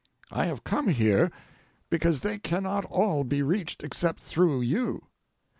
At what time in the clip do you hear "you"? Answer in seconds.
4.61-5.03